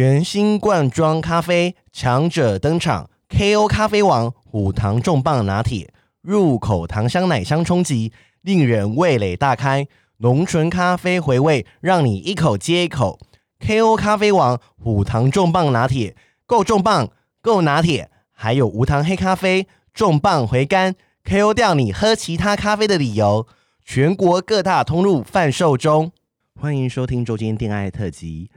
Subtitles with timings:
[0.00, 5.92] 全新罐装咖啡强者登场，KO 咖啡王五糖重磅拿铁，
[6.22, 8.10] 入口糖香奶香冲击，
[8.40, 9.86] 令人味蕾大开，
[10.20, 13.18] 浓醇咖啡回味，让你一口接一口。
[13.60, 17.10] KO 咖啡王五糖重磅拿铁，够重磅，
[17.42, 20.94] 够拿铁，还有无糖黑咖啡，重磅回甘
[21.26, 23.46] ，KO 掉你喝其他咖啡的理由。
[23.84, 26.12] 全国各大通路贩售中，
[26.58, 28.50] 欢迎收听周间电爱特辑。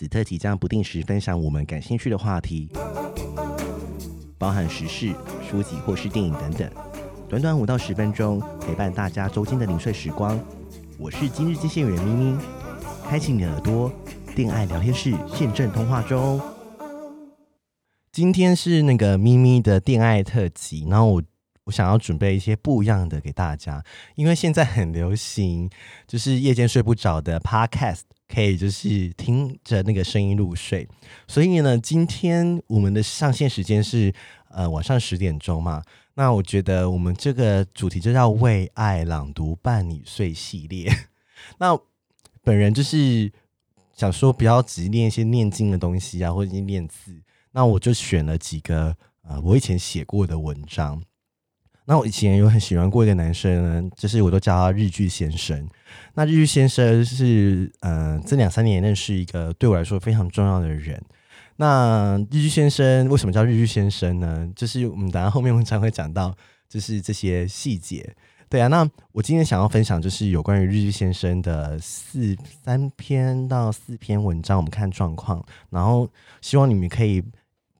[0.00, 2.70] 此特辑将不定时分享我们感兴趣的话题，
[4.38, 5.14] 包含时事、
[5.46, 6.70] 书籍或是电影等等。
[7.28, 10.40] 短短五到十分钟，陪伴大家周间的零碎时光。
[10.96, 12.38] 我是今日接线员咪咪，
[13.10, 13.92] 开启你耳朵，
[14.34, 16.40] 电爱聊天室现正通话中。
[18.10, 21.22] 今天是那个咪咪的电爱特辑，然后我。
[21.64, 23.84] 我想要准备一些不一样的给大家，
[24.16, 25.70] 因为现在很流行，
[26.08, 28.00] 就是夜间睡不着的 podcast，
[28.32, 30.88] 可以就是听着那个声音入睡。
[31.26, 34.12] 所以呢，今天我们的上线时间是
[34.50, 35.82] 呃晚上十点钟嘛。
[36.14, 40.92] 那我觉得我们这个主题就叫“为爱朗读伴你睡”系列。
[41.58, 41.78] 那
[42.42, 43.32] 本人就是
[43.94, 47.22] 想说，不要只念一些念经的东西啊，或者念字。
[47.52, 51.02] 那我就选了几个呃我以前写过的文章。
[51.90, 55.68] 那我以前有很喜欢过一个男生呢，就是我都叫他日剧先生。
[56.14, 61.02] 那日剧先生是，嗯、呃，这两三年认识一个对我来说非常重要的人。
[61.56, 64.48] 那日剧先生为什么叫日剧先生呢？
[64.54, 66.32] 就是我们等下后面文章会讲到，
[66.68, 68.14] 就是这些细节。
[68.48, 76.08] 对啊，那我今天想要分享就是有关于日剧先生的四三篇到四篇文章，我们看状况，然后
[76.40, 77.20] 希望你们可以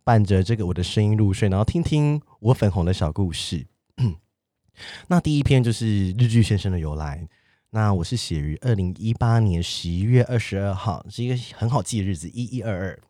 [0.03, 3.65] 伴着这个我的声音入睡，然后听听我粉红的小故事。
[5.09, 7.29] 那第一篇就是日剧先生的由来。
[7.73, 13.01] 那我是写于二零一八年十一月二十二号，是一个很好记的日子，一一二二。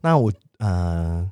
[0.00, 1.30] 那我呃，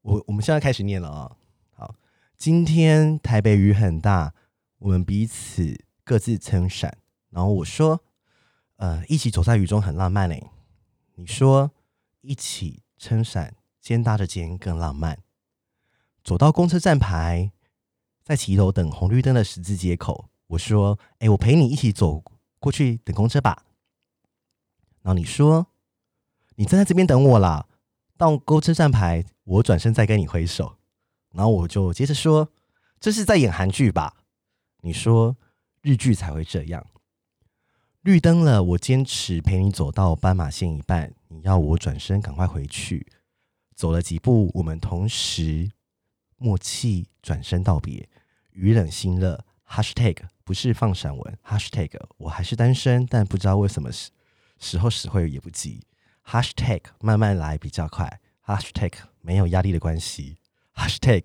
[0.00, 1.36] 我我们现在开始念了啊、哦。
[1.72, 1.94] 好，
[2.38, 4.32] 今天台北雨很大，
[4.78, 6.96] 我们彼此各自撑伞。
[7.28, 8.02] 然后我说，
[8.76, 10.50] 呃，一起走在雨中很浪漫嘞。
[11.16, 11.72] 你说，
[12.22, 15.18] 一起撑伞，肩搭着肩更浪漫。
[16.24, 17.52] 走到公车站牌。
[18.24, 22.22] 在骑楼等红绿灯的十字街口，我说：“哎，我陪你一起走
[22.58, 23.64] 过去等公车吧。”
[25.02, 25.66] 然后你说
[26.56, 27.66] ：“你站在这边等我啦，
[28.16, 30.76] 到公车站牌，我转身再跟你挥手。”
[31.34, 32.48] 然后我就接着说
[33.00, 34.16] ：“这是在演韩剧吧？”
[34.82, 35.36] 你说
[35.82, 36.86] ：“日剧才会这样。”
[38.02, 43.06] 绿灯了，我坚持陪你走到斑马线一半，你要我转身赶快回去。
[43.74, 45.70] 走了几步，我们同时。
[46.42, 48.08] 默契转身道别，
[48.52, 49.44] 雨冷心热。
[49.68, 54.10] Hashtag 不是放闪文，Hashtag 我还是单身，但不知道为什么时
[54.58, 55.80] 时候死会也不急。
[56.26, 58.20] Hashtag 慢慢来比较快。
[58.44, 58.92] Hashtag
[59.22, 60.36] 没有压力的关系。
[60.74, 61.24] Hashtag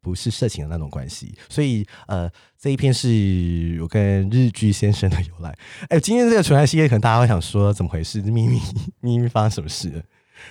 [0.00, 1.38] 不是色情的那种关系。
[1.48, 2.28] 所以呃，
[2.58, 5.56] 这一篇是我跟日剧先生的由来。
[5.90, 8.20] 哎，今天这个纯爱系列，可能大家会想说怎么回事？
[8.22, 8.60] 咪咪
[9.00, 10.04] 咪咪发生什么事？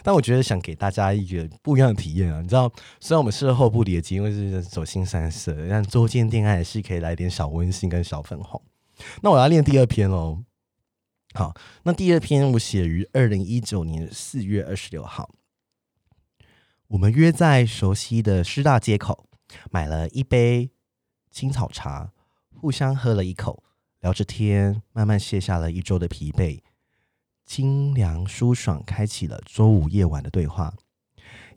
[0.04, 2.42] 但我觉得想给大家一个不一样的体验啊！
[2.42, 8.62] 你知道，虽然我们事后不理解，因为是走心三色，但周间恋爱是可以来点小温馨跟小粉红。
[9.22, 10.44] 那我要念第二篇喽。
[11.34, 11.54] 好，
[11.84, 15.30] 那第二篇我写于二零一九年四月二十六号。
[16.88, 19.28] 我们约在熟悉的师大街口，
[19.70, 20.72] 买了一杯
[21.30, 22.12] 青草茶，
[22.56, 23.64] 互相喝了一口，
[24.00, 26.62] 聊着天，慢慢卸下了一周的疲惫。
[27.48, 30.74] 清凉舒爽，开启了周五夜晚的对话。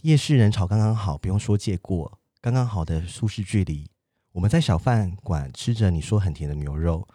[0.02, 3.90] 夜市人潮刚刚好，不用说借过，刚刚好的舒适距离。
[4.32, 7.06] 我们在小饭馆吃着你说很甜的牛肉，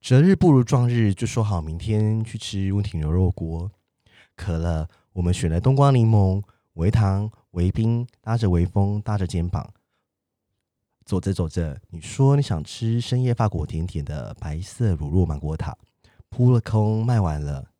[0.00, 3.70] 择日不如撞日，就说好明天去吃温体牛肉锅。
[4.34, 9.74] 渴了，我们选了冬瓜柠檬，微糖微冰，搭着微风，搭着肩膀。
[11.04, 15.76] 走着走着，你说你想吃深夜法国甜点的白色乳酪芒果塔，
[16.30, 17.71] 扑了空，卖完了。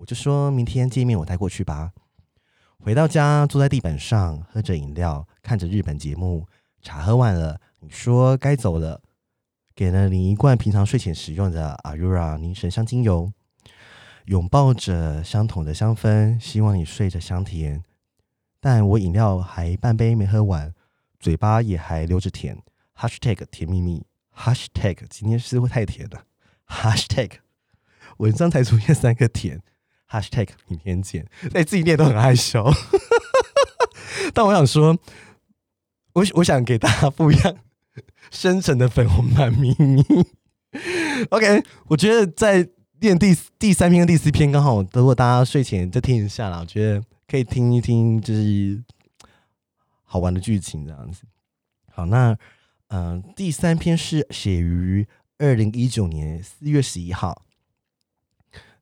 [0.00, 1.92] 我就说明天见面，我带过去吧。
[2.78, 6.46] 回到家，坐在地板上，喝着饮料，看着日本节目。
[6.80, 9.02] 茶喝完了，你说该走了，
[9.74, 13.30] 给了你一罐平常睡前使用的 Aura 凝神香精油。
[14.24, 17.84] 拥抱着相同的香氛，希望你睡着香甜。
[18.58, 20.72] 但我饮料还半杯没喝完，
[21.18, 22.62] 嘴巴也还留着甜。
[22.96, 24.06] Hashtag 甜蜜蜜。
[24.34, 26.24] Hashtag 今天是不是太甜了
[26.66, 27.32] ？Hashtag
[28.16, 29.60] 文章才出现三个甜。
[30.10, 31.24] Hashtag 明天见，
[31.54, 32.68] 哎，自己念都很害羞，
[34.34, 34.98] 但我想说，
[36.14, 37.56] 我我想给大家不一样
[38.32, 40.04] 深沉的粉红版咪咪。
[41.30, 42.68] OK，我觉得在
[43.00, 48.82] 念第第三篇跟第四篇，刚好如果大家睡前再听一下啦，我觉得可以听一听，就是
[50.02, 51.22] 好玩的剧情这样子。
[51.92, 52.36] 好，那
[52.88, 55.06] 嗯、呃，第三篇是写于
[55.38, 57.42] 二零一九年四月十一号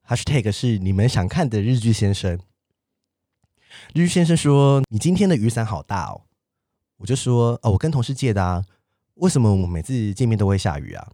[0.08, 2.40] ，#hashtag 是你们想看的日剧先生。
[3.94, 6.22] 日剧先生说：“你今天的雨伞好大哦。”
[6.98, 8.64] 我就说：“哦，我跟同事借的啊。
[9.14, 11.12] 为什么我们每次见面都会下雨啊？”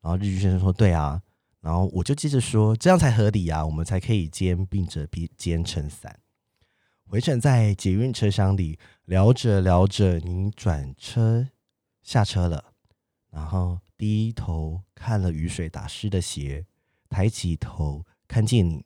[0.00, 1.20] 然后日剧先生说：“对啊。”
[1.60, 6.20] 然后我就接着说：“这样才合理啊，我们才可以肩并着肩撑伞。”
[7.08, 11.48] 回程在捷运车厢里聊着聊着，您转车
[12.02, 12.72] 下车了，
[13.30, 16.66] 然后低头看了雨水打湿的鞋，
[17.14, 18.84] 抬起头看见你。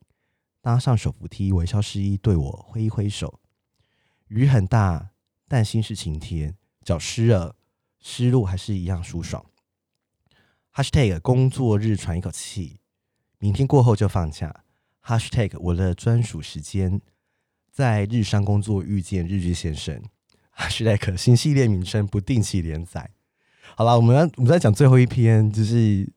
[0.60, 3.40] 搭上手扶梯，微笑示意对我挥一挥手。
[4.26, 5.12] 雨很大，
[5.46, 6.54] 但心是晴天。
[6.84, 7.56] 脚湿了，
[8.00, 9.46] 湿路还是一样舒爽。
[10.74, 12.80] Hashtag 工作日喘一口气，
[13.38, 14.64] 明天过后就放假。
[15.02, 17.00] Hashtag 我的专属时间，
[17.72, 20.02] 在日商工作遇见日剧先生。
[20.54, 23.12] Hashtag 新系列名称不定期连载。
[23.74, 26.12] 好了，我们我们再讲最后一篇，就是。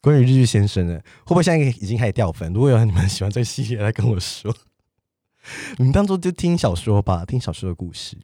[0.00, 2.52] 关于日剧先生的，会不会现在已经开始掉粉？
[2.52, 4.54] 如果有你们喜欢这个系列，来跟我说。
[5.78, 8.18] 你们当做就听小说吧，听小说的故事。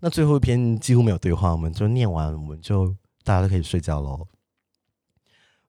[0.00, 4.26] 那最后一篇几乎没有对话，我们就念完，我们就大家都可以睡觉喽。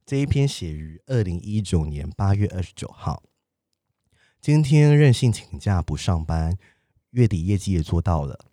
[0.05, 3.21] 这一篇写于二零一九年八月二十九号。
[4.41, 6.57] 今天任性请假不上班，
[7.11, 8.45] 月底业绩也做到了。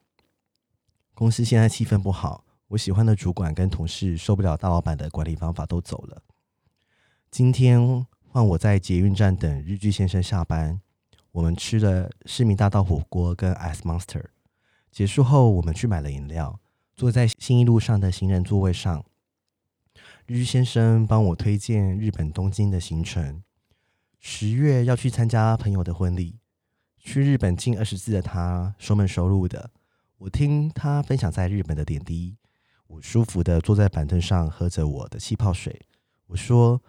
[1.14, 6.22] 公司现在气氛不好，我喜欢的主管跟同事受不了大老板的管理方法，都走了。
[7.30, 10.80] 今天换我在捷运站等日剧先生下班。
[11.30, 14.24] 我们吃了市民大道火锅跟 Ice Monster。
[14.90, 16.58] 结束后，我们去买了饮料，
[16.96, 19.04] 坐在新一路上的行人座位上。
[20.26, 23.44] 日剧先生帮我推荐日本东京的行程。
[24.18, 26.40] 十月要去参加朋友的婚礼。
[26.98, 29.70] 去日本近二十次的他，收门熟路的。
[30.18, 32.36] 我听他分享在日本的点滴。
[32.88, 35.80] 我舒服的坐在板凳上，喝着我的气泡水。
[36.26, 36.82] 我说。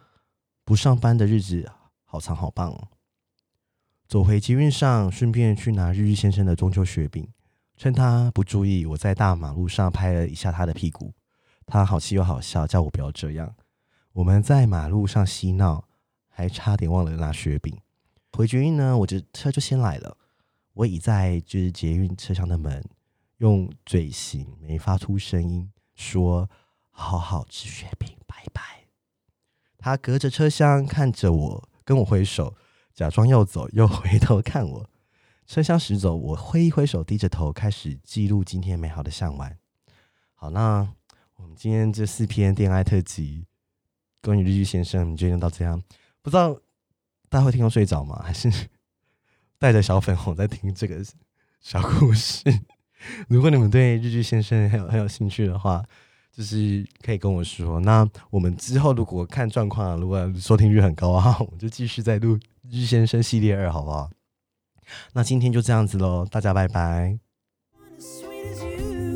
[0.71, 1.69] 不上班的日子
[2.05, 2.87] 好长好棒哦！
[4.07, 7.27] 走回捷运上，顺便去拿日日先生的中秋雪饼。
[7.75, 11.13] 趁他不注意，我在大马路上拍了一下他的屁股。
[11.65, 13.53] 他好气又好笑，叫我不要这样。
[14.13, 15.89] 我们在马路上嬉闹，
[16.29, 17.77] 还差点忘了拿雪饼。
[18.31, 20.15] 回捷运呢，我的车就先来了。
[20.71, 22.81] 我倚在就是捷运车厢的门，
[23.39, 26.49] 用嘴型没发出声音说
[26.91, 28.15] ：“好好吃雪饼，”
[29.81, 32.55] 他隔着车厢看着我，跟我挥手，
[32.93, 34.89] 假装要走，又回头看我。
[35.47, 39.57] 车厢驶走，我挥一挥手，低着头开始记录今天美好的向晚。
[40.35, 40.87] 好，那
[41.35, 43.47] 我们今天这四篇恋爱特辑，
[44.21, 45.81] 关于日剧先生，你决定到这样，
[46.21, 46.53] 不知道
[47.27, 48.21] 大家会听到睡着吗？
[48.23, 48.51] 还是
[49.57, 51.03] 带着小粉红在听这个
[51.59, 52.43] 小故事？
[53.27, 55.83] 如果你们对日剧先生很有很有兴趣的话。
[56.35, 62.39] 就是可以跟我说，那我们之后如果看状况，如果收听率很高啊，我们就继续再录
[62.69, 64.09] 日先生系列二，好不好？
[65.13, 67.17] 那今天就这样子喽，大家拜拜。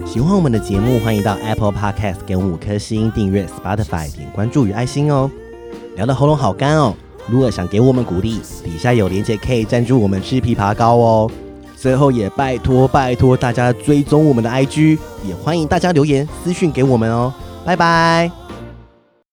[0.06, 5.30] 喜欢我们的节目，欢迎到 Apple Podcast 给我五颗星，订阅 Spotify 点关注与爱心哦。
[5.96, 6.96] 聊的喉咙好干哦，
[7.28, 11.32] 如果想给我们鼓励，底下有链接可以赞助我们吃枇杷膏哦。
[11.86, 17.32] 最后也拜托拜托大家追踪我们的 IG，也欢迎大家留言私讯给我们哦，
[17.64, 18.45] 拜拜。